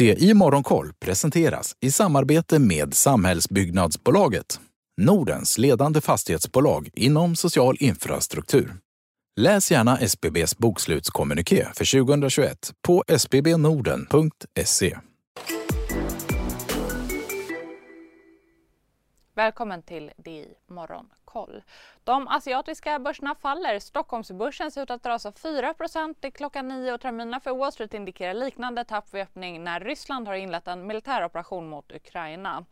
Det 0.00 0.22
i 0.22 0.34
Morgonkoll 0.34 0.92
presenteras 0.92 1.76
i 1.80 1.90
samarbete 1.90 2.58
med 2.58 2.94
Samhällsbyggnadsbolaget, 2.94 4.60
Nordens 5.00 5.58
ledande 5.58 6.00
fastighetsbolag 6.00 6.88
inom 6.94 7.36
social 7.36 7.76
infrastruktur. 7.80 8.76
Läs 9.40 9.70
gärna 9.70 9.98
SBBs 9.98 10.58
bokslutskommuniké 10.58 11.66
för 11.74 12.04
2021 12.04 12.72
på 12.86 13.04
sbbnorden.se. 13.18 14.98
Välkommen 19.34 19.82
till 19.82 20.10
DI 20.24 20.46
koll. 21.32 21.62
De 22.04 22.28
asiatiska 22.28 22.98
börserna 22.98 23.34
faller. 23.34 23.78
Stockholmsbörsen 23.78 24.70
ser 24.70 24.82
ut 24.82 24.90
att 24.90 25.06
rasa 25.06 25.30
4% 25.30 26.14
till 26.20 26.32
klockan 26.32 26.68
9 26.68 26.92
och 26.92 27.00
terminerna 27.00 27.40
för 27.40 27.54
Wall 27.54 27.72
Street 27.72 27.94
indikerar 27.94 28.34
liknande 28.34 28.84
tapp 28.84 29.14
vid 29.14 29.22
öppning 29.22 29.64
när 29.64 29.80
Ryssland 29.80 30.28
har 30.28 30.34
inlett 30.34 30.68
en 30.68 30.86
militäroperation 30.86 31.68
mot 31.68 31.92
Ukraina. 31.92 32.64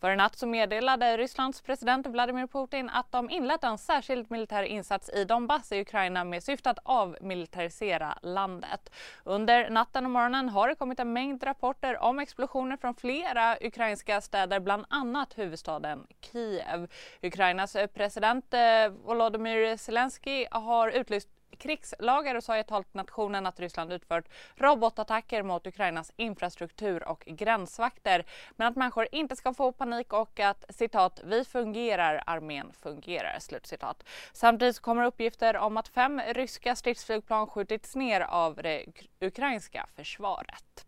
För 0.00 0.10
en 0.10 0.18
natt 0.18 0.38
så 0.38 0.46
meddelade 0.46 1.16
Rysslands 1.16 1.60
president 1.60 2.06
Vladimir 2.06 2.46
Putin 2.46 2.90
att 2.90 3.12
de 3.12 3.30
inlett 3.30 3.64
en 3.64 3.78
särskild 3.78 4.30
militär 4.30 4.62
insats 4.62 5.08
i 5.08 5.24
Donbass 5.24 5.72
i 5.72 5.80
Ukraina 5.80 6.24
med 6.24 6.42
syfte 6.42 6.70
att 6.70 6.78
avmilitarisera 6.82 8.18
landet. 8.22 8.92
Under 9.24 9.70
natten 9.70 10.04
och 10.04 10.10
morgonen 10.10 10.48
har 10.48 10.68
det 10.68 10.74
kommit 10.74 11.00
en 11.00 11.12
mängd 11.12 11.46
rapporter 11.46 12.02
om 12.02 12.18
explosioner 12.18 12.76
från 12.76 12.94
flera 12.94 13.56
ukrainska 13.60 14.20
städer, 14.20 14.60
bland 14.60 14.84
annat 14.88 15.38
huvudstaden 15.38 16.06
Kiev. 16.20 16.90
Ukrainas 17.22 17.72
president 17.94 18.03
President 18.04 18.54
eh, 18.54 18.88
Volodymyr 18.88 19.76
Zelensky 19.76 20.46
har 20.50 20.88
utlyst 20.88 21.28
krigslagar 21.58 22.34
och 22.34 22.44
sa 22.44 22.56
i 22.56 22.60
ett 22.60 22.66
tal 22.66 22.84
till 22.84 22.96
nationen 22.96 23.46
att 23.46 23.60
Ryssland 23.60 23.92
utfört 23.92 24.28
robotattacker 24.56 25.42
mot 25.42 25.66
Ukrainas 25.66 26.12
infrastruktur 26.16 27.08
och 27.08 27.24
gränsvakter. 27.26 28.24
Men 28.56 28.68
att 28.68 28.76
människor 28.76 29.08
inte 29.12 29.36
ska 29.36 29.54
få 29.54 29.72
panik 29.72 30.12
och 30.12 30.40
att 30.40 30.64
citat 30.68 31.20
“vi 31.24 31.44
fungerar, 31.44 32.22
armén 32.26 32.72
fungerar”. 32.72 33.38
Slutcitat. 33.38 34.04
Samtidigt 34.32 34.80
kommer 34.80 35.04
uppgifter 35.04 35.56
om 35.56 35.76
att 35.76 35.88
fem 35.88 36.20
ryska 36.20 36.76
stridsflygplan 36.76 37.46
skjutits 37.46 37.96
ner 37.96 38.20
av 38.20 38.54
det 38.54 38.84
ukrainska 39.20 39.86
försvaret. 39.96 40.86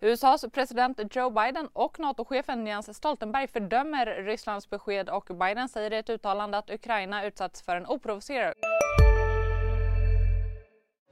USAs 0.00 0.44
president 0.52 1.00
Joe 1.10 1.30
Biden 1.30 1.68
och 1.72 2.00
NATO-chefen 2.00 2.66
Jens 2.66 2.96
Stoltenberg 2.96 3.48
fördömer 3.48 4.06
Rysslands 4.06 4.70
besked 4.70 5.08
och 5.08 5.24
Biden 5.24 5.68
säger 5.68 5.92
i 5.92 5.96
ett 5.96 6.10
uttalande 6.10 6.58
att 6.58 6.70
Ukraina 6.70 7.24
utsatts 7.24 7.62
för 7.62 7.76
en 7.76 7.86
oprovocerad 7.86 8.54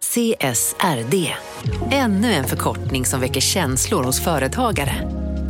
CSRD, 0.00 1.34
ännu 1.92 2.32
en 2.32 2.44
förkortning 2.44 3.04
som 3.04 3.20
väcker 3.20 3.40
känslor 3.40 4.04
hos 4.04 4.24
företagare. 4.24 5.19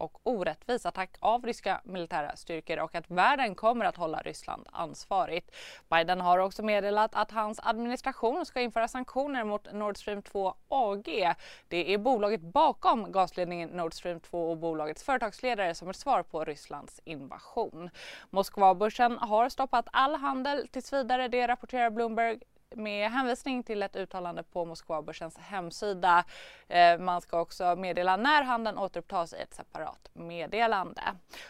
och 0.00 0.20
orättvis 0.22 0.86
attack 0.86 1.16
av 1.20 1.46
ryska 1.46 1.80
militära 1.84 2.36
styrkor 2.36 2.78
och 2.78 2.94
att 2.94 3.10
världen 3.10 3.54
kommer 3.54 3.84
att 3.84 3.96
hålla 3.96 4.18
Ryssland 4.20 4.66
ansvarigt. 4.72 5.50
Biden 5.88 6.20
har 6.20 6.38
också 6.38 6.62
meddelat 6.62 7.14
att 7.14 7.30
hans 7.30 7.60
administration 7.62 8.46
ska 8.46 8.60
införa 8.60 8.88
sanktioner 8.88 9.44
mot 9.44 9.72
Nord 9.72 9.98
Stream 9.98 10.22
2 10.22 10.54
AG. 10.68 11.34
Det 11.68 11.94
är 11.94 11.98
bolaget 11.98 12.40
bakom 12.40 13.12
gasledningen 13.12 13.68
Nord 13.68 13.94
Stream 13.94 14.20
2 14.20 14.50
och 14.50 14.56
bolagets 14.56 15.02
företagsledare 15.02 15.74
som 15.74 15.90
ett 15.90 15.96
svar 15.96 16.22
på 16.22 16.44
Rysslands 16.44 17.00
invasion. 17.04 17.90
Moskvabörsen 18.30 19.18
har 19.18 19.48
stoppat 19.48 19.88
all 19.92 20.14
handel 20.14 20.68
tills 20.68 20.92
vidare, 20.92 21.28
det 21.28 21.48
rapporterar 21.48 21.90
Bloomberg 21.90 22.38
med 22.76 23.10
hänvisning 23.10 23.62
till 23.62 23.82
ett 23.82 23.96
uttalande 23.96 24.42
på 24.42 24.64
Moskvabörsens 24.64 25.38
hemsida. 25.38 26.24
Eh, 26.68 26.98
man 26.98 27.20
ska 27.20 27.40
också 27.40 27.76
meddela 27.76 28.16
när 28.16 28.42
handeln 28.42 28.78
återupptas 28.78 29.32
i 29.32 29.36
ett 29.36 29.54
separat 29.54 30.10
meddelande. 30.12 31.02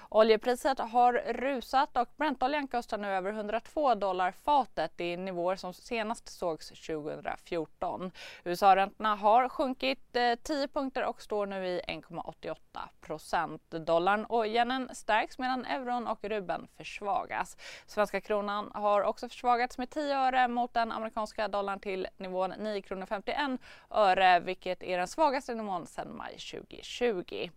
Oljepriset 0.08 0.78
har 0.78 1.12
rusat 1.12 1.96
och 1.96 2.08
Brentoljan 2.16 2.68
kostar 2.68 2.98
nu 2.98 3.08
över 3.08 3.32
102 3.32 3.94
dollar 3.94 4.32
fatet. 4.32 4.92
Det 4.96 5.04
är 5.04 5.16
nivåer 5.16 5.56
som 5.56 5.74
senast 5.74 6.28
sågs 6.28 6.68
2014. 6.68 8.10
USA-räntorna 8.44 9.14
har 9.14 9.48
sjunkit 9.48 10.16
eh, 10.16 10.34
10 10.42 10.68
punkter 10.68 11.04
och 11.04 11.22
står 11.22 11.46
nu 11.46 11.66
i 11.66 11.80
1,88 11.88 12.56
procent. 13.00 13.62
Dollarn 13.70 14.24
och 14.24 14.46
yenen 14.46 14.90
stärks 14.92 15.38
medan 15.38 15.64
euron 15.64 16.06
och 16.06 16.24
rubeln 16.24 16.68
försvagas. 16.76 17.56
Svenska 17.86 18.20
kronan 18.20 18.70
har 18.74 19.02
också 19.02 19.28
försvagats 19.28 19.78
med 19.78 19.90
10 19.90 20.16
öre 20.16 20.48
mot 20.48 20.74
den 20.74 20.92
amerikanska 20.92 21.09
amerikanska 21.10 21.48
dollarn 21.48 21.80
till 21.80 22.06
nivån 22.16 22.54
9 22.58 22.82
kronor 22.82 23.06
51 23.06 23.60
öre 23.90 24.40
vilket 24.40 24.82
är 24.82 24.98
den 24.98 25.08
svagaste 25.08 25.54
nivån 25.54 25.86
sedan 25.86 26.16
maj 26.16 26.36
2020. 26.38 27.50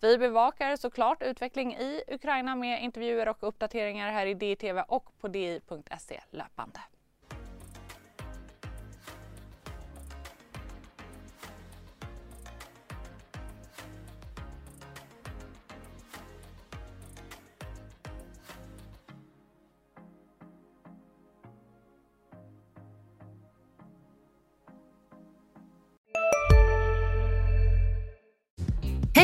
Vi 0.00 0.18
bevakar 0.18 0.76
såklart 0.76 1.22
utveckling 1.22 1.74
i 1.74 2.02
Ukraina 2.08 2.56
med 2.56 2.82
intervjuer 2.82 3.28
och 3.28 3.38
uppdateringar 3.40 4.12
här 4.12 4.26
i 4.26 4.34
DTV 4.34 4.80
och 4.88 5.18
på 5.20 5.28
di.se 5.28 6.20
löpande. 6.30 6.80